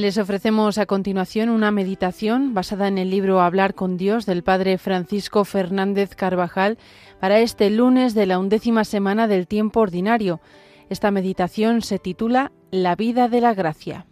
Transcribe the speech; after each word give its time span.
Les 0.00 0.16
ofrecemos 0.16 0.78
a 0.78 0.86
continuación 0.86 1.48
una 1.48 1.72
meditación 1.72 2.54
basada 2.54 2.86
en 2.86 2.98
el 2.98 3.10
libro 3.10 3.40
Hablar 3.40 3.74
con 3.74 3.96
Dios 3.96 4.26
del 4.26 4.44
Padre 4.44 4.78
Francisco 4.78 5.44
Fernández 5.44 6.14
Carvajal 6.14 6.78
para 7.18 7.40
este 7.40 7.68
lunes 7.68 8.14
de 8.14 8.26
la 8.26 8.38
undécima 8.38 8.84
semana 8.84 9.26
del 9.26 9.48
tiempo 9.48 9.80
ordinario. 9.80 10.40
Esta 10.88 11.10
meditación 11.10 11.82
se 11.82 11.98
titula 11.98 12.52
La 12.70 12.94
vida 12.94 13.26
de 13.26 13.40
la 13.40 13.54
gracia. 13.54 14.06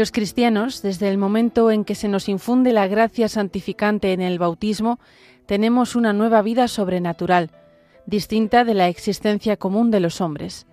Los 0.00 0.12
cristianos, 0.12 0.80
desde 0.80 1.10
el 1.10 1.18
momento 1.18 1.70
en 1.70 1.84
que 1.84 1.94
se 1.94 2.08
nos 2.08 2.30
infunde 2.30 2.72
la 2.72 2.86
gracia 2.86 3.28
santificante 3.28 4.14
en 4.14 4.22
el 4.22 4.38
bautismo, 4.38 4.98
tenemos 5.44 5.94
una 5.94 6.14
nueva 6.14 6.40
vida 6.40 6.68
sobrenatural, 6.68 7.50
distinta 8.06 8.64
de 8.64 8.72
la 8.72 8.88
existencia 8.88 9.58
común 9.58 9.90
de 9.90 10.00
los 10.00 10.22
hombres. 10.22 10.66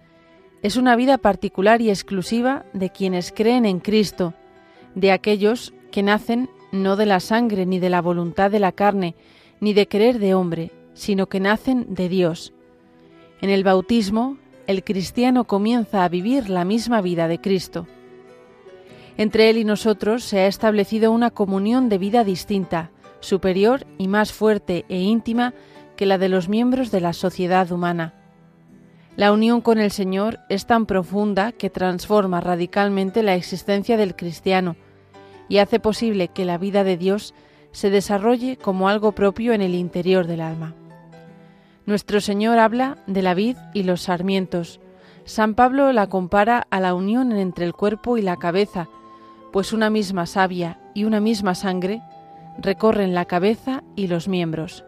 Es 0.64 0.78
una 0.78 0.96
vida 0.96 1.18
particular 1.18 1.82
y 1.82 1.90
exclusiva 1.90 2.64
de 2.72 2.90
quienes 2.90 3.34
creen 3.34 3.66
en 3.66 3.82
Cristo, 3.82 4.34
de 4.96 5.12
aquellos 5.12 5.74
que 5.92 6.04
nacen 6.04 6.50
no 6.72 6.96
de 6.96 7.06
la 7.06 7.20
sangre 7.20 7.66
ni 7.66 7.80
de 7.80 7.90
la 7.90 8.02
voluntad 8.02 8.50
de 8.50 8.60
la 8.60 8.72
carne, 8.72 9.14
ni 9.60 9.74
de 9.74 9.90
querer 9.90 10.20
de 10.20 10.36
hombre, 10.36 10.72
sino 10.94 11.28
que 11.28 11.42
nacen 11.42 11.94
de 11.94 12.08
Dios. 12.08 12.54
En 13.42 13.50
el 13.50 13.66
bautismo, 13.66 14.38
el 14.68 14.86
cristiano 14.86 15.44
comienza 15.44 16.06
a 16.06 16.08
vivir 16.08 16.50
la 16.50 16.64
misma 16.64 17.02
vida 17.02 17.28
de 17.28 17.42
Cristo. 17.42 17.88
Entre 19.18 19.50
Él 19.50 19.58
y 19.58 19.64
nosotros 19.64 20.24
se 20.24 20.40
ha 20.40 20.48
establecido 20.48 21.12
una 21.12 21.32
comunión 21.32 21.90
de 21.90 21.98
vida 21.98 22.24
distinta, 22.24 22.92
superior 23.20 23.86
y 23.98 24.08
más 24.08 24.32
fuerte 24.32 24.86
e 24.90 25.00
íntima 25.00 25.54
que 25.96 26.06
la 26.06 26.20
de 26.20 26.30
los 26.30 26.48
miembros 26.48 26.92
de 26.92 27.02
la 27.02 27.14
sociedad 27.14 27.72
humana. 27.72 28.14
La 29.16 29.32
unión 29.32 29.62
con 29.62 29.80
el 29.80 29.90
Señor 29.90 30.40
es 30.48 30.68
tan 30.68 30.86
profunda 30.86 31.52
que 31.52 31.72
transforma 31.72 32.40
radicalmente 32.40 33.24
la 33.24 33.34
existencia 33.34 33.98
del 33.98 34.16
cristiano 34.16 34.76
y 35.50 35.58
hace 35.58 35.80
posible 35.80 36.28
que 36.28 36.46
la 36.46 36.60
vida 36.60 36.84
de 36.84 36.98
Dios 36.98 37.34
se 37.72 37.90
desarrolle 37.90 38.58
como 38.58 38.90
algo 38.90 39.14
propio 39.14 39.54
en 39.54 39.62
el 39.62 39.74
interior 39.74 40.28
del 40.28 40.42
alma. 40.42 40.76
Nuestro 41.88 42.22
Señor 42.22 42.60
habla 42.60 42.98
de 43.08 43.24
la 43.24 43.34
vid 43.34 43.58
y 43.74 43.84
los 43.84 44.02
sarmientos. 44.02 44.80
San 45.26 45.56
Pablo 45.56 45.92
la 45.94 46.08
compara 46.08 46.68
a 46.70 46.80
la 46.80 46.94
unión 46.94 47.32
entre 47.32 47.66
el 47.66 47.74
cuerpo 47.74 48.18
y 48.18 48.22
la 48.22 48.38
cabeza, 48.38 48.88
pues 49.58 49.74
una 49.74 49.90
misma 49.90 50.28
savia 50.28 50.80
y 50.94 51.06
una 51.06 51.20
misma 51.20 51.56
sangre 51.56 52.04
recorren 52.60 53.16
la 53.16 53.26
cabeza 53.26 53.84
y 53.96 54.06
los 54.06 54.28
miembros. 54.28 54.86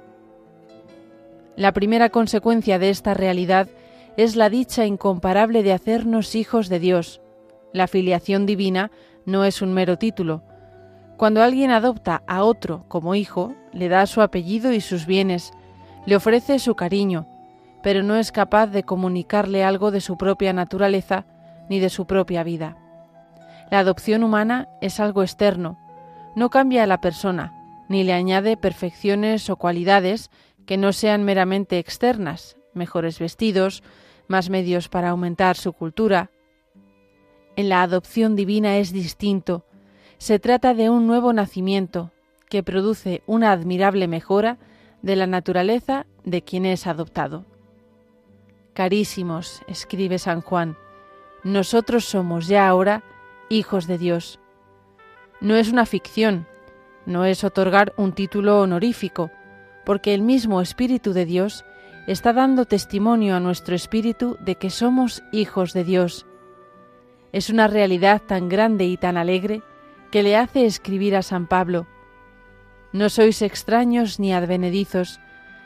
La 1.55 1.71
primera 1.71 2.09
consecuencia 2.09 2.77
de 2.77 2.91
esta 2.91 3.15
realidad 3.15 3.67
es 4.15 4.35
la 4.35 4.47
dicha 4.51 4.85
incomparable 4.85 5.63
de 5.63 5.73
hacernos 5.73 6.35
hijos 6.35 6.69
de 6.69 6.77
Dios. 6.79 7.19
La 7.73 7.87
filiación 7.87 8.45
divina 8.45 8.91
no 9.25 9.43
es 9.43 9.63
un 9.63 9.73
mero 9.73 9.97
título. 9.97 10.43
Cuando 11.17 11.41
alguien 11.41 11.71
adopta 11.71 12.21
a 12.27 12.43
otro 12.43 12.85
como 12.89 13.15
hijo, 13.15 13.55
le 13.73 13.89
da 13.89 14.05
su 14.05 14.21
apellido 14.21 14.71
y 14.71 14.81
sus 14.81 15.07
bienes, 15.07 15.51
le 16.05 16.15
ofrece 16.15 16.59
su 16.59 16.75
cariño, 16.75 17.25
pero 17.81 18.03
no 18.03 18.17
es 18.17 18.31
capaz 18.31 18.67
de 18.67 18.83
comunicarle 18.83 19.63
algo 19.63 19.89
de 19.89 20.01
su 20.01 20.15
propia 20.15 20.53
naturaleza 20.53 21.25
ni 21.71 21.79
de 21.79 21.89
su 21.89 22.05
propia 22.05 22.43
vida. 22.43 22.77
La 23.71 23.79
adopción 23.79 24.23
humana 24.23 24.67
es 24.81 24.99
algo 24.99 25.21
externo, 25.21 25.77
no 26.35 26.49
cambia 26.49 26.83
a 26.83 26.87
la 26.87 27.01
persona, 27.01 27.53
ni 27.87 28.03
le 28.03 28.13
añade 28.13 28.57
perfecciones 28.57 29.49
o 29.49 29.57
cualidades 29.57 30.31
que 30.65 30.77
no 30.77 30.93
sean 30.93 31.23
meramente 31.23 31.79
externas, 31.79 32.57
mejores 32.73 33.19
vestidos, 33.19 33.83
más 34.27 34.49
medios 34.49 34.89
para 34.89 35.09
aumentar 35.09 35.57
su 35.57 35.73
cultura. 35.73 36.29
En 37.55 37.69
la 37.69 37.81
adopción 37.81 38.35
divina 38.35 38.77
es 38.77 38.91
distinto. 38.91 39.65
Se 40.17 40.39
trata 40.39 40.73
de 40.73 40.89
un 40.89 41.07
nuevo 41.07 41.33
nacimiento 41.33 42.11
que 42.47 42.63
produce 42.63 43.21
una 43.25 43.51
admirable 43.51 44.07
mejora 44.07 44.57
de 45.01 45.15
la 45.15 45.27
naturaleza 45.27 46.05
de 46.23 46.41
quien 46.43 46.65
es 46.65 46.87
adoptado. 46.87 47.45
Carísimos, 48.73 49.61
escribe 49.67 50.19
San 50.19 50.41
Juan, 50.41 50.77
nosotros 51.43 52.05
somos 52.05 52.47
ya 52.47 52.67
ahora 52.67 53.03
hijos 53.49 53.87
de 53.87 53.97
Dios. 53.97 54.39
No 55.41 55.55
es 55.55 55.71
una 55.71 55.85
ficción, 55.85 56.47
no 57.05 57.25
es 57.25 57.43
otorgar 57.43 57.93
un 57.97 58.13
título 58.13 58.61
honorífico, 58.61 59.31
porque 59.85 60.13
el 60.13 60.21
mismo 60.21 60.61
Espíritu 60.61 61.13
de 61.13 61.25
Dios 61.25 61.65
está 62.07 62.33
dando 62.33 62.65
testimonio 62.65 63.35
a 63.35 63.39
nuestro 63.39 63.75
espíritu 63.75 64.37
de 64.39 64.55
que 64.55 64.69
somos 64.69 65.23
hijos 65.31 65.73
de 65.73 65.83
Dios. 65.83 66.25
Es 67.31 67.49
una 67.49 67.67
realidad 67.67 68.21
tan 68.21 68.49
grande 68.49 68.85
y 68.85 68.97
tan 68.97 69.17
alegre 69.17 69.61
que 70.11 70.23
le 70.23 70.35
hace 70.35 70.65
escribir 70.65 71.15
a 71.15 71.21
San 71.21 71.47
Pablo, 71.47 71.87
No 72.91 73.09
sois 73.09 73.43
extraños 73.43 74.19
ni 74.19 74.33
advenedizos, 74.33 75.19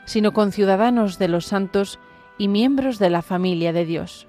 sino 0.04 0.32
conciudadanos 0.32 1.18
de 1.18 1.28
los 1.28 1.46
santos 1.46 1.98
y 2.36 2.48
miembros 2.48 2.98
de 2.98 3.08
la 3.08 3.22
familia 3.22 3.72
de 3.72 3.86
Dios. 3.86 4.28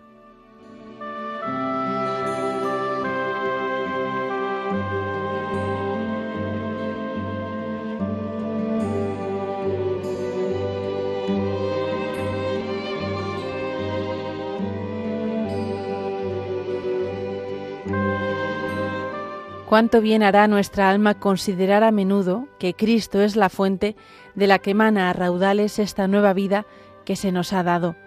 Cuánto 19.76 20.00
bien 20.00 20.24
hará 20.24 20.48
nuestra 20.48 20.90
alma 20.90 21.16
considerar 21.16 21.84
a 21.84 21.92
menudo 21.92 22.48
que 22.60 22.76
Cristo 22.76 23.22
es 23.22 23.36
la 23.36 23.50
fuente 23.50 23.98
de 24.34 24.48
la 24.48 24.60
que 24.60 24.72
emana 24.72 25.10
a 25.10 25.14
raudales 25.14 25.80
esta 25.80 26.08
nueva 26.08 26.32
vida 26.32 26.66
que 27.04 27.18
se 27.18 27.34
nos 27.34 27.52
ha 27.52 27.62
dado. 27.62 27.98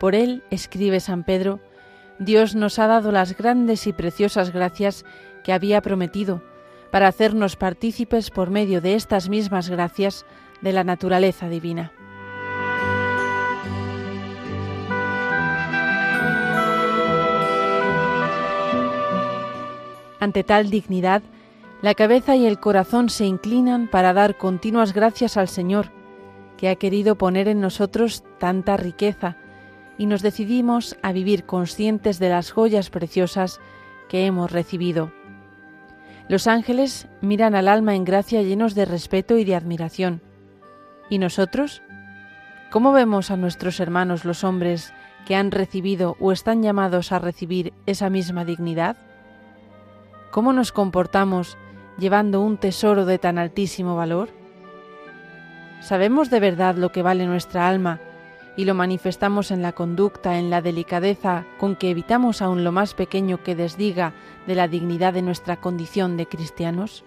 Por 0.00 0.16
él, 0.16 0.42
escribe 0.50 0.98
San 0.98 1.22
Pedro, 1.22 1.60
Dios 2.18 2.56
nos 2.56 2.80
ha 2.80 2.88
dado 2.88 3.12
las 3.12 3.36
grandes 3.36 3.86
y 3.86 3.92
preciosas 3.92 4.52
gracias 4.52 5.04
que 5.44 5.52
había 5.52 5.80
prometido, 5.80 6.42
para 6.90 7.06
hacernos 7.06 7.54
partícipes 7.54 8.30
por 8.30 8.50
medio 8.50 8.80
de 8.80 8.96
estas 8.96 9.28
mismas 9.28 9.68
gracias 9.68 10.26
de 10.60 10.72
la 10.72 10.82
naturaleza 10.82 11.48
divina. 11.48 11.92
Ante 20.26 20.42
tal 20.42 20.70
dignidad, 20.70 21.22
la 21.82 21.94
cabeza 21.94 22.34
y 22.34 22.46
el 22.46 22.58
corazón 22.58 23.10
se 23.10 23.26
inclinan 23.26 23.86
para 23.86 24.12
dar 24.12 24.36
continuas 24.36 24.92
gracias 24.92 25.36
al 25.36 25.46
Señor, 25.46 25.92
que 26.56 26.68
ha 26.68 26.74
querido 26.74 27.14
poner 27.14 27.46
en 27.46 27.60
nosotros 27.60 28.24
tanta 28.40 28.76
riqueza, 28.76 29.36
y 29.98 30.06
nos 30.06 30.22
decidimos 30.22 30.96
a 31.00 31.12
vivir 31.12 31.44
conscientes 31.44 32.18
de 32.18 32.28
las 32.28 32.50
joyas 32.50 32.90
preciosas 32.90 33.60
que 34.08 34.26
hemos 34.26 34.50
recibido. 34.50 35.12
Los 36.28 36.48
ángeles 36.48 37.06
miran 37.20 37.54
al 37.54 37.68
alma 37.68 37.94
en 37.94 38.04
gracia 38.04 38.42
llenos 38.42 38.74
de 38.74 38.84
respeto 38.84 39.38
y 39.38 39.44
de 39.44 39.54
admiración. 39.54 40.22
¿Y 41.08 41.18
nosotros? 41.18 41.82
¿Cómo 42.72 42.90
vemos 42.90 43.30
a 43.30 43.36
nuestros 43.36 43.78
hermanos 43.78 44.24
los 44.24 44.42
hombres 44.42 44.92
que 45.24 45.36
han 45.36 45.52
recibido 45.52 46.16
o 46.18 46.32
están 46.32 46.64
llamados 46.64 47.12
a 47.12 47.20
recibir 47.20 47.72
esa 47.86 48.10
misma 48.10 48.44
dignidad? 48.44 48.96
¿Cómo 50.30 50.52
nos 50.52 50.72
comportamos 50.72 51.56
llevando 51.98 52.40
un 52.40 52.58
tesoro 52.58 53.04
de 53.06 53.18
tan 53.18 53.38
altísimo 53.38 53.96
valor? 53.96 54.28
¿Sabemos 55.80 56.30
de 56.30 56.40
verdad 56.40 56.76
lo 56.76 56.92
que 56.92 57.02
vale 57.02 57.26
nuestra 57.26 57.68
alma 57.68 58.00
y 58.56 58.64
lo 58.64 58.74
manifestamos 58.74 59.50
en 59.50 59.62
la 59.62 59.72
conducta, 59.72 60.38
en 60.38 60.50
la 60.50 60.62
delicadeza 60.62 61.44
con 61.58 61.76
que 61.76 61.90
evitamos 61.90 62.42
aún 62.42 62.64
lo 62.64 62.72
más 62.72 62.94
pequeño 62.94 63.42
que 63.42 63.54
desdiga 63.54 64.14
de 64.46 64.54
la 64.54 64.68
dignidad 64.68 65.12
de 65.12 65.22
nuestra 65.22 65.56
condición 65.58 66.16
de 66.16 66.26
cristianos? 66.26 67.04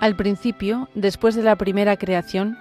Al 0.00 0.16
principio, 0.16 0.88
después 0.94 1.34
de 1.34 1.42
la 1.42 1.56
primera 1.56 1.98
creación, 1.98 2.56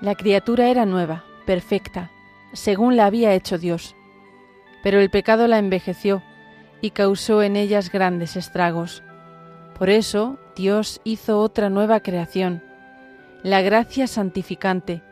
la 0.00 0.14
criatura 0.14 0.68
era 0.68 0.86
nueva, 0.86 1.24
perfecta, 1.44 2.10
según 2.54 2.96
la 2.96 3.04
había 3.04 3.34
hecho 3.34 3.58
Dios. 3.58 3.94
Pero 4.82 4.98
el 4.98 5.10
pecado 5.10 5.46
la 5.46 5.58
envejeció 5.58 6.22
y 6.80 6.92
causó 6.92 7.42
en 7.42 7.56
ellas 7.56 7.92
grandes 7.92 8.34
estragos. 8.34 9.02
Por 9.78 9.90
eso 9.90 10.38
Dios 10.56 11.02
hizo 11.04 11.40
otra 11.40 11.68
nueva 11.68 12.00
creación, 12.00 12.62
la 13.42 13.60
gracia 13.60 14.06
santificante, 14.06 15.02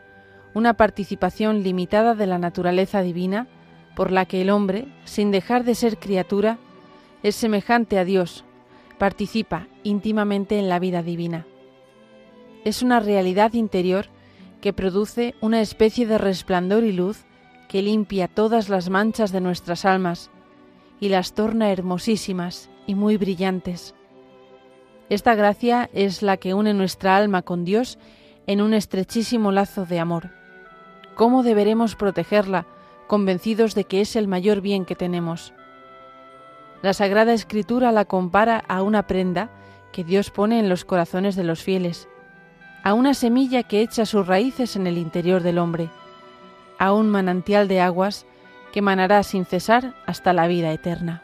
una 0.55 0.73
participación 0.73 1.61
limitada 1.61 2.15
de 2.15 2.25
la 2.25 2.39
naturaleza 2.39 3.01
divina 3.01 3.47
por 3.95 4.11
la 4.11 4.25
que 4.25 4.41
el 4.41 4.49
hombre, 4.49 4.87
sin 5.05 5.29
dejar 5.29 5.63
de 5.65 5.75
ser 5.75 5.97
criatura, 5.97 6.57
es 7.21 7.35
semejante 7.35 7.99
a 7.99 8.05
Dios, 8.05 8.43
participa 8.97 9.67
íntimamente 9.83 10.57
en 10.57 10.67
la 10.67 10.79
vida 10.79 11.03
divina. 11.03 11.45
Es 12.65 12.81
una 12.81 12.99
realidad 12.99 13.53
interior 13.53 14.07
que 14.61 14.73
produce 14.73 15.35
una 15.41 15.61
especie 15.61 16.05
de 16.05 16.17
resplandor 16.17 16.83
y 16.83 16.91
luz 16.91 17.25
que 17.69 17.81
limpia 17.81 18.27
todas 18.27 18.67
las 18.67 18.89
manchas 18.89 19.31
de 19.31 19.41
nuestras 19.41 19.85
almas 19.85 20.29
y 20.99 21.09
las 21.09 21.33
torna 21.33 21.71
hermosísimas 21.71 22.69
y 22.85 22.95
muy 22.95 23.15
brillantes. 23.15 23.95
Esta 25.09 25.35
gracia 25.35 25.89
es 25.93 26.21
la 26.21 26.37
que 26.37 26.53
une 26.53 26.73
nuestra 26.73 27.15
alma 27.15 27.41
con 27.41 27.63
Dios 27.63 27.97
en 28.47 28.61
un 28.61 28.73
estrechísimo 28.73 29.51
lazo 29.51 29.85
de 29.85 29.99
amor. 29.99 30.31
¿Cómo 31.15 31.43
deberemos 31.43 31.95
protegerla, 31.95 32.65
convencidos 33.07 33.75
de 33.75 33.85
que 33.85 34.01
es 34.01 34.15
el 34.15 34.27
mayor 34.27 34.61
bien 34.61 34.85
que 34.85 34.95
tenemos? 34.95 35.53
La 36.81 36.93
Sagrada 36.93 37.33
Escritura 37.33 37.91
la 37.91 38.05
compara 38.05 38.63
a 38.67 38.81
una 38.81 39.07
prenda 39.07 39.49
que 39.91 40.03
Dios 40.03 40.29
pone 40.31 40.59
en 40.59 40.69
los 40.69 40.85
corazones 40.85 41.35
de 41.35 41.43
los 41.43 41.63
fieles, 41.63 42.07
a 42.83 42.93
una 42.93 43.13
semilla 43.13 43.63
que 43.63 43.81
echa 43.81 44.05
sus 44.05 44.25
raíces 44.27 44.75
en 44.75 44.87
el 44.87 44.97
interior 44.97 45.43
del 45.43 45.57
hombre, 45.57 45.89
a 46.77 46.93
un 46.93 47.09
manantial 47.09 47.67
de 47.67 47.81
aguas 47.81 48.25
que 48.71 48.81
manará 48.81 49.23
sin 49.23 49.45
cesar 49.45 49.93
hasta 50.05 50.33
la 50.33 50.47
vida 50.47 50.71
eterna. 50.71 51.23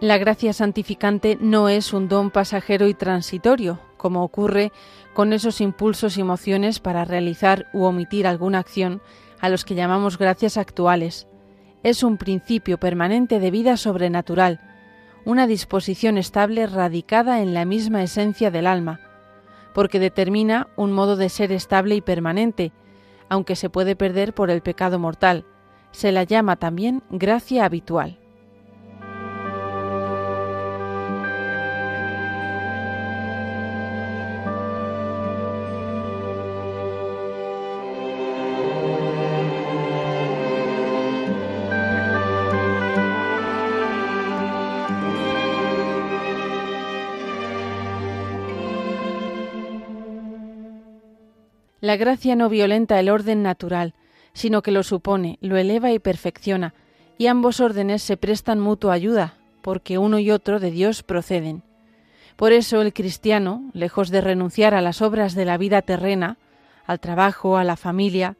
La 0.00 0.18
gracia 0.18 0.52
santificante 0.52 1.38
no 1.40 1.70
es 1.70 1.94
un 1.94 2.06
don 2.06 2.30
pasajero 2.30 2.86
y 2.86 2.92
transitorio, 2.92 3.80
como 3.96 4.22
ocurre 4.22 4.70
con 5.14 5.32
esos 5.32 5.62
impulsos 5.62 6.18
y 6.18 6.20
emociones 6.20 6.80
para 6.80 7.06
realizar 7.06 7.68
u 7.72 7.84
omitir 7.84 8.26
alguna 8.26 8.58
acción 8.58 9.00
a 9.40 9.48
los 9.48 9.64
que 9.64 9.74
llamamos 9.74 10.18
gracias 10.18 10.58
actuales. 10.58 11.26
Es 11.82 12.02
un 12.02 12.18
principio 12.18 12.78
permanente 12.78 13.40
de 13.40 13.50
vida 13.50 13.78
sobrenatural, 13.78 14.60
una 15.24 15.46
disposición 15.46 16.18
estable 16.18 16.66
radicada 16.66 17.40
en 17.40 17.54
la 17.54 17.64
misma 17.64 18.02
esencia 18.02 18.50
del 18.50 18.66
alma, 18.66 19.00
porque 19.72 19.98
determina 19.98 20.68
un 20.76 20.92
modo 20.92 21.16
de 21.16 21.30
ser 21.30 21.52
estable 21.52 21.94
y 21.94 22.02
permanente, 22.02 22.70
aunque 23.30 23.56
se 23.56 23.70
puede 23.70 23.96
perder 23.96 24.34
por 24.34 24.50
el 24.50 24.60
pecado 24.60 24.98
mortal. 24.98 25.46
Se 25.90 26.12
la 26.12 26.24
llama 26.24 26.56
también 26.56 27.02
gracia 27.08 27.64
habitual. 27.64 28.18
Gracia 51.96 52.36
no 52.36 52.48
violenta 52.48 52.98
el 53.00 53.08
orden 53.08 53.42
natural, 53.42 53.94
sino 54.32 54.62
que 54.62 54.70
lo 54.70 54.82
supone, 54.82 55.38
lo 55.40 55.56
eleva 55.56 55.92
y 55.92 55.98
perfecciona, 55.98 56.74
y 57.18 57.26
ambos 57.28 57.60
órdenes 57.60 58.02
se 58.02 58.16
prestan 58.16 58.60
mutua 58.60 58.92
ayuda, 58.92 59.34
porque 59.62 59.98
uno 59.98 60.18
y 60.18 60.30
otro 60.30 60.60
de 60.60 60.70
Dios 60.70 61.02
proceden. 61.02 61.62
Por 62.36 62.52
eso 62.52 62.82
el 62.82 62.92
cristiano, 62.92 63.70
lejos 63.72 64.10
de 64.10 64.20
renunciar 64.20 64.74
a 64.74 64.82
las 64.82 65.00
obras 65.00 65.34
de 65.34 65.46
la 65.46 65.56
vida 65.56 65.80
terrena, 65.82 66.38
al 66.84 67.00
trabajo, 67.00 67.56
a 67.56 67.64
la 67.64 67.76
familia, 67.76 68.36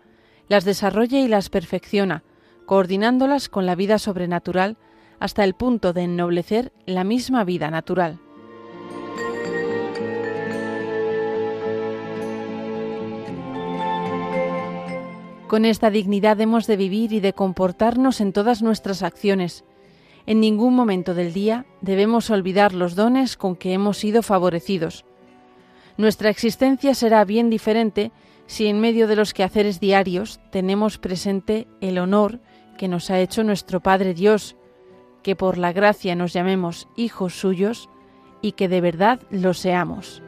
las 0.48 0.64
desarrolla 0.64 1.18
y 1.18 1.28
las 1.28 1.48
perfecciona, 1.48 2.22
coordinándolas 2.66 3.48
con 3.48 3.64
la 3.64 3.74
vida 3.74 3.98
sobrenatural 3.98 4.76
hasta 5.18 5.44
el 5.44 5.54
punto 5.54 5.92
de 5.92 6.02
ennoblecer 6.02 6.72
la 6.84 7.04
misma 7.04 7.44
vida 7.44 7.70
natural. 7.70 8.20
Con 15.48 15.64
esta 15.64 15.90
dignidad 15.90 16.40
hemos 16.40 16.66
de 16.66 16.76
vivir 16.76 17.12
y 17.12 17.20
de 17.20 17.32
comportarnos 17.32 18.20
en 18.20 18.32
todas 18.32 18.62
nuestras 18.62 19.04
acciones. 19.04 19.64
En 20.26 20.40
ningún 20.40 20.74
momento 20.74 21.14
del 21.14 21.32
día 21.32 21.66
debemos 21.80 22.30
olvidar 22.30 22.74
los 22.74 22.96
dones 22.96 23.36
con 23.36 23.54
que 23.54 23.72
hemos 23.72 23.98
sido 23.98 24.22
favorecidos. 24.22 25.04
Nuestra 25.96 26.30
existencia 26.30 26.94
será 26.94 27.24
bien 27.24 27.48
diferente 27.48 28.10
si 28.46 28.66
en 28.66 28.80
medio 28.80 29.06
de 29.06 29.14
los 29.14 29.34
quehaceres 29.34 29.78
diarios 29.78 30.40
tenemos 30.50 30.98
presente 30.98 31.68
el 31.80 31.98
honor 31.98 32.40
que 32.76 32.88
nos 32.88 33.10
ha 33.10 33.20
hecho 33.20 33.44
nuestro 33.44 33.80
Padre 33.80 34.14
Dios, 34.14 34.56
que 35.22 35.36
por 35.36 35.58
la 35.58 35.72
gracia 35.72 36.16
nos 36.16 36.32
llamemos 36.32 36.88
hijos 36.96 37.38
suyos 37.38 37.88
y 38.42 38.52
que 38.52 38.68
de 38.68 38.80
verdad 38.80 39.20
lo 39.30 39.54
seamos. 39.54 40.22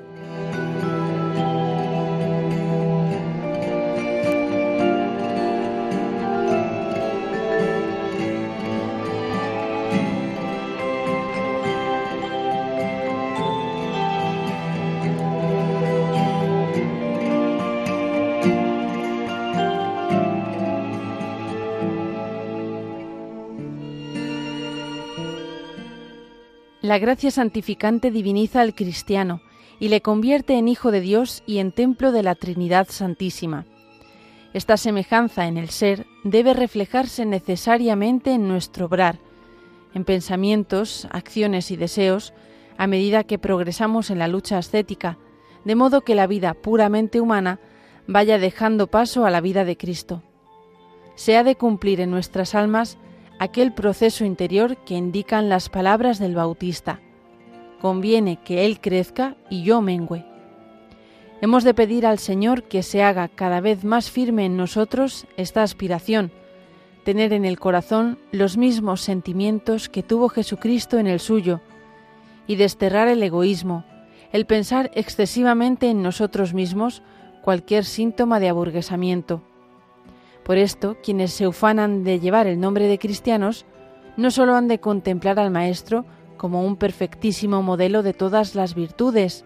La 26.88 26.98
gracia 26.98 27.30
santificante 27.30 28.10
diviniza 28.10 28.62
al 28.62 28.74
cristiano 28.74 29.42
y 29.78 29.90
le 29.90 30.00
convierte 30.00 30.56
en 30.56 30.68
hijo 30.68 30.90
de 30.90 31.02
Dios 31.02 31.42
y 31.44 31.58
en 31.58 31.70
templo 31.70 32.12
de 32.12 32.22
la 32.22 32.34
Trinidad 32.34 32.86
Santísima. 32.88 33.66
Esta 34.54 34.78
semejanza 34.78 35.48
en 35.48 35.58
el 35.58 35.68
ser 35.68 36.06
debe 36.24 36.54
reflejarse 36.54 37.26
necesariamente 37.26 38.32
en 38.32 38.48
nuestro 38.48 38.86
obrar, 38.86 39.18
en 39.92 40.06
pensamientos, 40.06 41.06
acciones 41.10 41.70
y 41.70 41.76
deseos, 41.76 42.32
a 42.78 42.86
medida 42.86 43.22
que 43.22 43.38
progresamos 43.38 44.08
en 44.08 44.18
la 44.18 44.26
lucha 44.26 44.56
ascética, 44.56 45.18
de 45.66 45.74
modo 45.74 46.00
que 46.00 46.14
la 46.14 46.26
vida 46.26 46.54
puramente 46.54 47.20
humana 47.20 47.60
vaya 48.06 48.38
dejando 48.38 48.86
paso 48.86 49.26
a 49.26 49.30
la 49.30 49.42
vida 49.42 49.66
de 49.66 49.76
Cristo. 49.76 50.22
Se 51.16 51.36
ha 51.36 51.44
de 51.44 51.54
cumplir 51.54 52.00
en 52.00 52.10
nuestras 52.10 52.54
almas 52.54 52.96
aquel 53.38 53.72
proceso 53.72 54.24
interior 54.24 54.76
que 54.78 54.94
indican 54.94 55.48
las 55.48 55.68
palabras 55.68 56.18
del 56.18 56.34
Bautista. 56.34 57.00
Conviene 57.80 58.38
que 58.44 58.66
Él 58.66 58.80
crezca 58.80 59.36
y 59.48 59.62
yo 59.62 59.80
mengüe. 59.80 60.24
Hemos 61.40 61.62
de 61.62 61.74
pedir 61.74 62.04
al 62.04 62.18
Señor 62.18 62.64
que 62.64 62.82
se 62.82 63.02
haga 63.02 63.28
cada 63.28 63.60
vez 63.60 63.84
más 63.84 64.10
firme 64.10 64.44
en 64.44 64.56
nosotros 64.56 65.26
esta 65.36 65.62
aspiración, 65.62 66.32
tener 67.04 67.32
en 67.32 67.44
el 67.44 67.60
corazón 67.60 68.18
los 68.32 68.56
mismos 68.56 69.02
sentimientos 69.02 69.88
que 69.88 70.02
tuvo 70.02 70.28
Jesucristo 70.28 70.98
en 70.98 71.06
el 71.06 71.20
suyo, 71.20 71.60
y 72.48 72.56
desterrar 72.56 73.06
el 73.06 73.22
egoísmo, 73.22 73.84
el 74.32 74.46
pensar 74.46 74.90
excesivamente 74.94 75.88
en 75.88 76.02
nosotros 76.02 76.54
mismos 76.54 77.02
cualquier 77.42 77.84
síntoma 77.84 78.40
de 78.40 78.48
aburguesamiento. 78.48 79.42
Por 80.48 80.56
esto, 80.56 80.96
quienes 81.02 81.34
se 81.34 81.46
ufanan 81.46 82.04
de 82.04 82.20
llevar 82.20 82.46
el 82.46 82.58
nombre 82.58 82.86
de 82.86 82.98
cristianos, 82.98 83.66
no 84.16 84.30
solo 84.30 84.54
han 84.54 84.66
de 84.66 84.80
contemplar 84.80 85.38
al 85.38 85.50
Maestro 85.50 86.06
como 86.38 86.64
un 86.64 86.76
perfectísimo 86.76 87.62
modelo 87.62 88.02
de 88.02 88.14
todas 88.14 88.54
las 88.54 88.74
virtudes, 88.74 89.44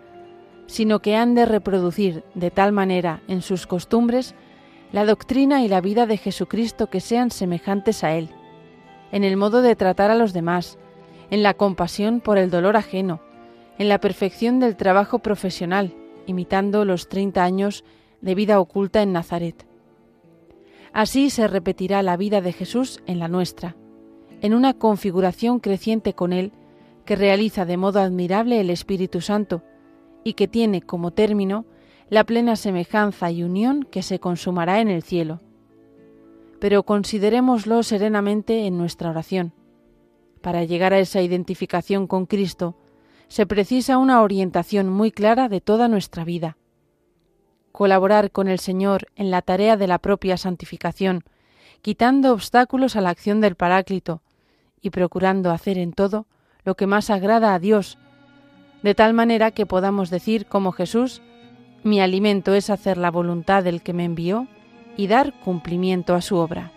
sino 0.68 1.00
que 1.00 1.16
han 1.16 1.34
de 1.34 1.44
reproducir 1.44 2.22
de 2.36 2.52
tal 2.52 2.70
manera 2.70 3.20
en 3.26 3.42
sus 3.42 3.66
costumbres 3.66 4.36
la 4.92 5.04
doctrina 5.04 5.64
y 5.64 5.68
la 5.68 5.80
vida 5.80 6.06
de 6.06 6.18
Jesucristo 6.18 6.86
que 6.88 7.00
sean 7.00 7.32
semejantes 7.32 8.04
a 8.04 8.12
Él, 8.12 8.28
en 9.10 9.24
el 9.24 9.36
modo 9.36 9.60
de 9.60 9.74
tratar 9.74 10.12
a 10.12 10.14
los 10.14 10.32
demás, 10.32 10.78
en 11.32 11.42
la 11.42 11.54
compasión 11.54 12.20
por 12.20 12.38
el 12.38 12.48
dolor 12.48 12.76
ajeno, 12.76 13.20
en 13.76 13.88
la 13.88 13.98
perfección 13.98 14.60
del 14.60 14.76
trabajo 14.76 15.18
profesional, 15.18 15.96
imitando 16.26 16.84
los 16.84 17.08
30 17.08 17.42
años 17.42 17.82
de 18.20 18.36
vida 18.36 18.60
oculta 18.60 19.02
en 19.02 19.12
Nazaret. 19.12 19.71
Así 20.92 21.30
se 21.30 21.48
repetirá 21.48 22.02
la 22.02 22.16
vida 22.16 22.40
de 22.40 22.52
Jesús 22.52 23.02
en 23.06 23.18
la 23.18 23.28
nuestra, 23.28 23.76
en 24.42 24.54
una 24.54 24.74
configuración 24.74 25.58
creciente 25.58 26.12
con 26.12 26.32
Él 26.32 26.52
que 27.04 27.16
realiza 27.16 27.64
de 27.64 27.76
modo 27.76 28.00
admirable 28.00 28.60
el 28.60 28.70
Espíritu 28.70 29.20
Santo 29.20 29.62
y 30.22 30.34
que 30.34 30.48
tiene 30.48 30.82
como 30.82 31.12
término 31.12 31.64
la 32.10 32.24
plena 32.24 32.56
semejanza 32.56 33.30
y 33.30 33.42
unión 33.42 33.84
que 33.90 34.02
se 34.02 34.20
consumará 34.20 34.80
en 34.80 34.88
el 34.88 35.02
cielo. 35.02 35.40
Pero 36.60 36.82
considerémoslo 36.82 37.82
serenamente 37.82 38.66
en 38.66 38.76
nuestra 38.76 39.10
oración. 39.10 39.52
Para 40.42 40.64
llegar 40.64 40.92
a 40.92 40.98
esa 40.98 41.22
identificación 41.22 42.06
con 42.06 42.26
Cristo, 42.26 42.76
se 43.28 43.46
precisa 43.46 43.96
una 43.96 44.20
orientación 44.20 44.90
muy 44.90 45.10
clara 45.10 45.48
de 45.48 45.62
toda 45.62 45.88
nuestra 45.88 46.24
vida. 46.24 46.58
Colaborar 47.72 48.30
con 48.30 48.48
el 48.48 48.58
Señor 48.58 49.08
en 49.16 49.30
la 49.30 49.42
tarea 49.42 49.76
de 49.76 49.86
la 49.86 49.98
propia 49.98 50.36
santificación, 50.36 51.24
quitando 51.80 52.32
obstáculos 52.32 52.96
a 52.96 53.00
la 53.00 53.10
acción 53.10 53.40
del 53.40 53.56
Paráclito 53.56 54.22
y 54.80 54.90
procurando 54.90 55.50
hacer 55.50 55.78
en 55.78 55.92
todo 55.92 56.26
lo 56.64 56.76
que 56.76 56.86
más 56.86 57.10
agrada 57.10 57.54
a 57.54 57.58
Dios, 57.58 57.98
de 58.82 58.94
tal 58.94 59.14
manera 59.14 59.50
que 59.50 59.66
podamos 59.66 60.10
decir 60.10 60.46
como 60.46 60.72
Jesús, 60.72 61.22
mi 61.82 62.00
alimento 62.00 62.54
es 62.54 62.70
hacer 62.70 62.98
la 62.98 63.10
voluntad 63.10 63.64
del 63.64 63.82
que 63.82 63.92
me 63.92 64.04
envió 64.04 64.46
y 64.96 65.06
dar 65.06 65.32
cumplimiento 65.40 66.14
a 66.14 66.20
su 66.20 66.36
obra. 66.36 66.72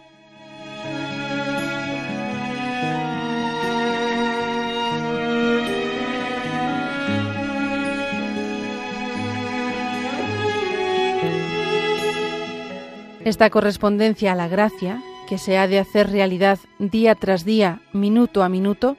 Esta 13.25 13.49
correspondencia 13.49 14.33
a 14.33 14.35
la 14.35 14.47
gracia, 14.47 15.01
que 15.27 15.39
se 15.39 15.57
ha 15.57 15.67
de 15.67 15.79
hacer 15.79 16.11
realidad 16.11 16.59
día 16.77 17.15
tras 17.15 17.43
día, 17.43 17.81
minuto 17.91 18.43
a 18.43 18.49
minuto, 18.49 18.97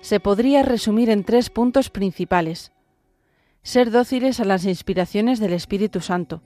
se 0.00 0.20
podría 0.20 0.62
resumir 0.62 1.10
en 1.10 1.22
tres 1.22 1.50
puntos 1.50 1.90
principales. 1.90 2.72
Ser 3.62 3.90
dóciles 3.90 4.40
a 4.40 4.46
las 4.46 4.64
inspiraciones 4.64 5.38
del 5.38 5.52
Espíritu 5.52 6.00
Santo, 6.00 6.40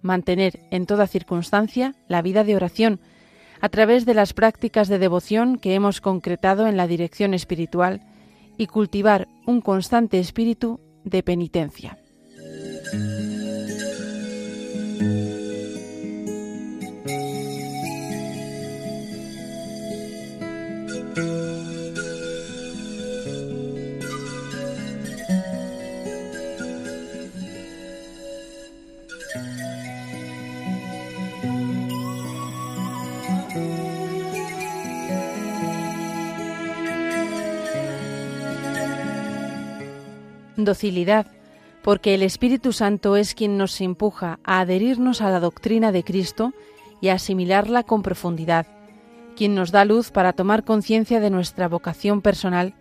mantener 0.00 0.60
en 0.70 0.86
toda 0.86 1.08
circunstancia 1.08 1.96
la 2.06 2.22
vida 2.22 2.44
de 2.44 2.54
oración, 2.54 3.00
a 3.60 3.68
través 3.68 4.06
de 4.06 4.14
las 4.14 4.32
prácticas 4.32 4.86
de 4.86 5.00
devoción 5.00 5.58
que 5.58 5.74
hemos 5.74 6.00
concretado 6.00 6.68
en 6.68 6.76
la 6.76 6.86
dirección 6.86 7.34
espiritual, 7.34 8.00
y 8.56 8.68
cultivar 8.68 9.26
un 9.44 9.60
constante 9.60 10.20
espíritu 10.20 10.78
de 11.02 11.24
penitencia. 11.24 11.98
Docilidad, 40.64 41.26
porque 41.82 42.14
el 42.14 42.22
Espíritu 42.22 42.72
Santo 42.72 43.16
es 43.16 43.34
quien 43.34 43.58
nos 43.58 43.80
empuja 43.80 44.38
a 44.44 44.60
adherirnos 44.60 45.20
a 45.20 45.30
la 45.30 45.40
doctrina 45.40 45.92
de 45.92 46.02
Cristo 46.02 46.52
y 47.00 47.08
a 47.08 47.14
asimilarla 47.14 47.82
con 47.82 48.02
profundidad, 48.02 48.66
quien 49.36 49.54
nos 49.54 49.70
da 49.70 49.84
luz 49.84 50.10
para 50.10 50.32
tomar 50.32 50.64
conciencia 50.64 51.20
de 51.20 51.30
nuestra 51.30 51.68
vocación 51.68 52.22
personal 52.22 52.74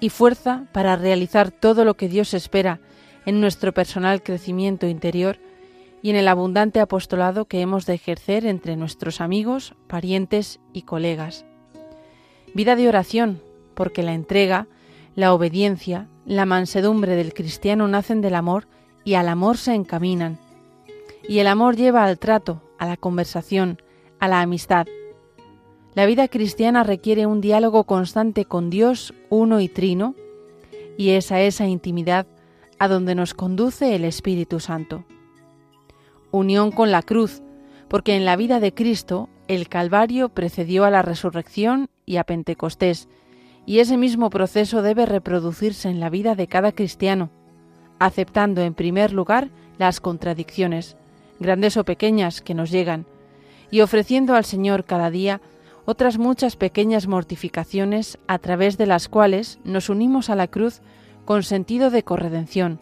y 0.00 0.10
fuerza 0.10 0.66
para 0.72 0.96
realizar 0.96 1.50
todo 1.50 1.84
lo 1.84 1.94
que 1.94 2.08
Dios 2.08 2.34
espera 2.34 2.80
en 3.24 3.40
nuestro 3.40 3.74
personal 3.74 4.22
crecimiento 4.22 4.86
interior 4.86 5.38
y 6.02 6.10
en 6.10 6.16
el 6.16 6.28
abundante 6.28 6.80
apostolado 6.80 7.46
que 7.46 7.60
hemos 7.60 7.86
de 7.86 7.94
ejercer 7.94 8.46
entre 8.46 8.76
nuestros 8.76 9.20
amigos, 9.20 9.74
parientes 9.88 10.60
y 10.72 10.82
colegas. 10.82 11.44
Vida 12.54 12.76
de 12.76 12.88
oración, 12.88 13.42
porque 13.74 14.02
la 14.02 14.14
entrega, 14.14 14.68
la 15.16 15.34
obediencia, 15.34 16.06
la 16.26 16.44
mansedumbre 16.44 17.14
del 17.14 17.32
cristiano 17.32 17.86
nacen 17.86 18.20
del 18.20 18.34
amor 18.34 18.66
y 19.04 19.14
al 19.14 19.28
amor 19.28 19.56
se 19.56 19.74
encaminan. 19.74 20.38
Y 21.28 21.38
el 21.38 21.46
amor 21.46 21.76
lleva 21.76 22.04
al 22.04 22.18
trato, 22.18 22.62
a 22.78 22.86
la 22.86 22.96
conversación, 22.96 23.80
a 24.18 24.26
la 24.26 24.40
amistad. 24.40 24.86
La 25.94 26.04
vida 26.04 26.28
cristiana 26.28 26.82
requiere 26.82 27.26
un 27.26 27.40
diálogo 27.40 27.84
constante 27.84 28.44
con 28.44 28.70
Dios 28.70 29.14
uno 29.30 29.60
y 29.60 29.68
trino, 29.68 30.14
y 30.98 31.10
es 31.10 31.30
a 31.30 31.40
esa 31.40 31.66
intimidad 31.66 32.26
a 32.78 32.88
donde 32.88 33.14
nos 33.14 33.32
conduce 33.32 33.94
el 33.94 34.04
Espíritu 34.04 34.60
Santo. 34.60 35.04
Unión 36.32 36.72
con 36.72 36.90
la 36.90 37.02
cruz, 37.02 37.42
porque 37.88 38.16
en 38.16 38.24
la 38.24 38.36
vida 38.36 38.58
de 38.60 38.74
Cristo 38.74 39.28
el 39.46 39.68
Calvario 39.68 40.28
precedió 40.28 40.84
a 40.84 40.90
la 40.90 41.02
resurrección 41.02 41.88
y 42.04 42.16
a 42.16 42.24
Pentecostés, 42.24 43.08
y 43.66 43.80
ese 43.80 43.96
mismo 43.96 44.30
proceso 44.30 44.80
debe 44.80 45.04
reproducirse 45.04 45.90
en 45.90 46.00
la 46.00 46.08
vida 46.08 46.36
de 46.36 46.46
cada 46.46 46.72
cristiano, 46.72 47.30
aceptando 47.98 48.62
en 48.62 48.74
primer 48.74 49.12
lugar 49.12 49.48
las 49.76 50.00
contradicciones, 50.00 50.96
grandes 51.40 51.76
o 51.76 51.84
pequeñas, 51.84 52.40
que 52.40 52.54
nos 52.54 52.70
llegan, 52.70 53.04
y 53.70 53.80
ofreciendo 53.80 54.34
al 54.34 54.44
Señor 54.44 54.84
cada 54.84 55.10
día 55.10 55.40
otras 55.84 56.18
muchas 56.18 56.56
pequeñas 56.56 57.06
mortificaciones 57.06 58.18
a 58.26 58.38
través 58.38 58.78
de 58.78 58.86
las 58.86 59.08
cuales 59.08 59.58
nos 59.64 59.88
unimos 59.88 60.30
a 60.30 60.36
la 60.36 60.46
cruz 60.46 60.80
con 61.24 61.42
sentido 61.42 61.90
de 61.90 62.04
corredención, 62.04 62.80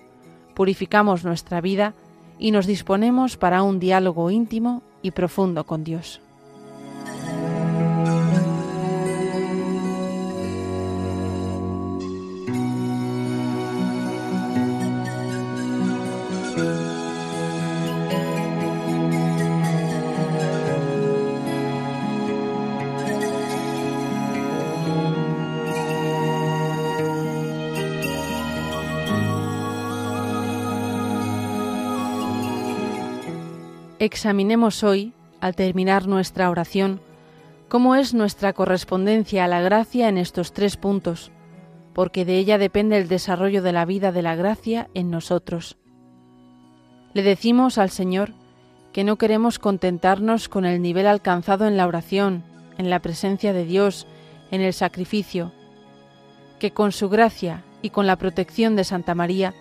purificamos 0.54 1.24
nuestra 1.24 1.60
vida 1.60 1.94
y 2.38 2.50
nos 2.50 2.66
disponemos 2.66 3.36
para 3.36 3.62
un 3.62 3.80
diálogo 3.80 4.30
íntimo 4.30 4.82
y 5.02 5.12
profundo 5.12 5.64
con 5.64 5.84
Dios. 5.84 6.20
Examinemos 34.04 34.84
hoy, 34.84 35.14
al 35.40 35.56
terminar 35.56 36.06
nuestra 36.06 36.50
oración, 36.50 37.00
cómo 37.70 37.94
es 37.94 38.12
nuestra 38.12 38.52
correspondencia 38.52 39.46
a 39.46 39.49
la 39.49 39.62
gracia 39.62 40.11
en 40.11 40.18
estos 40.18 40.52
tres 40.52 40.76
puntos, 40.76 41.30
porque 41.94 42.26
de 42.26 42.37
ella 42.37 42.58
depende 42.58 42.99
el 42.99 43.08
desarrollo 43.08 43.62
de 43.62 43.73
la 43.73 43.87
vida 43.87 44.12
de 44.12 44.20
la 44.20 44.37
gracia 44.37 44.90
en 44.92 45.11
nosotros. 45.11 45.78
Le 47.14 47.23
decimos 47.23 47.78
al 47.78 47.88
Señor 47.88 48.34
que 48.92 49.04
no 49.04 49.16
queremos 49.16 49.58
contentarnos 49.58 50.50
con 50.50 50.66
el 50.66 50.82
nivel 50.82 51.06
alcanzado 51.06 51.66
en 51.66 51.78
la 51.78 51.87
oración, 51.87 52.44
en 52.76 52.90
la 52.90 53.00
presencia 53.00 53.54
de 53.54 53.64
Dios, 53.64 54.06
en 54.50 54.61
el 54.61 54.75
sacrificio, 54.75 55.50
que 56.58 56.73
con 56.73 56.92
su 56.92 57.08
gracia 57.08 57.64
y 57.80 57.88
con 57.88 58.06
la 58.06 58.16
protección 58.16 58.76
de 58.76 58.84
Santa 58.84 59.14
María 59.14 59.54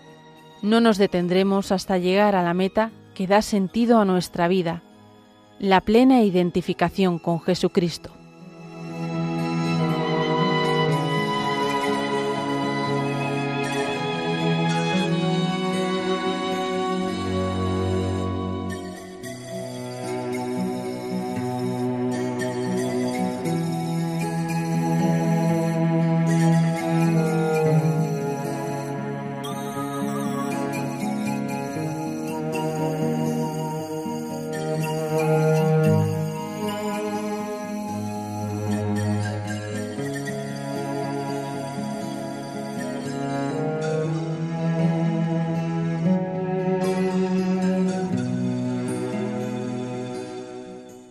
no 0.62 0.82
nos 0.82 0.98
detendremos 0.98 1.72
hasta 1.72 1.98
llegar 1.98 2.36
a 2.36 2.44
la 2.44 2.54
meta 2.54 2.92
que 3.14 3.28
da 3.28 3.42
sentido 3.42 4.00
a 4.00 4.06
nuestra 4.06 4.48
vida, 4.48 4.82
la 5.60 5.82
plena 5.82 6.22
identificación 6.24 7.20
con 7.20 7.40
Jesucristo. 7.40 8.23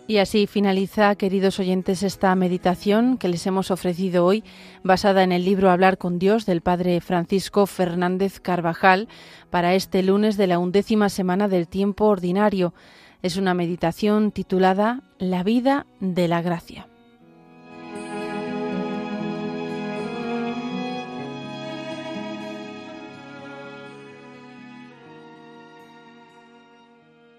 Y 0.05 0.17
así 0.17 0.47
finaliza, 0.47 1.15
queridos 1.15 1.59
oyentes, 1.59 2.03
esta 2.03 2.35
meditación 2.35 3.17
que 3.17 3.29
les 3.29 3.47
hemos 3.47 3.71
ofrecido 3.71 4.25
hoy, 4.25 4.43
basada 4.83 5.23
en 5.23 5.31
el 5.31 5.45
libro 5.45 5.71
Hablar 5.71 5.97
con 5.97 6.19
Dios 6.19 6.45
del 6.45 6.59
Padre 6.59 6.99
Francisco 6.99 7.65
Fernández 7.65 8.41
Carvajal, 8.41 9.07
para 9.49 9.75
este 9.75 10.03
lunes 10.03 10.35
de 10.35 10.47
la 10.47 10.59
undécima 10.59 11.07
semana 11.07 11.47
del 11.47 11.69
tiempo 11.69 12.05
ordinario. 12.05 12.73
Es 13.21 13.37
una 13.37 13.53
meditación 13.53 14.31
titulada 14.31 15.03
La 15.19 15.41
vida 15.43 15.85
de 16.01 16.27
la 16.27 16.41
gracia. 16.41 16.92